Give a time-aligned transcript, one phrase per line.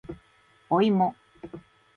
[0.67, 1.13] おいも